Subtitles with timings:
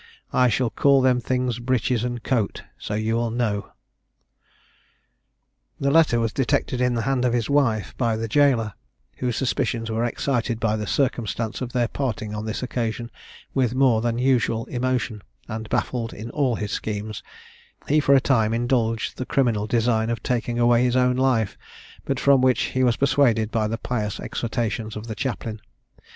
[0.33, 3.73] I shall call them things breeches and coat, so you will know."
[5.79, 8.73] This letter was detected in the hand of his wife, by the jailer,
[9.17, 13.11] whose suspicions were excited by the circumstance of their parting on this occasion
[13.53, 17.21] with more than usual emotion; and baffled in all his schemes,
[17.87, 21.55] he for a time indulged the criminal design of taking away his own life,
[22.05, 25.61] but from which he was persuaded by the pious exhortations of the chaplain.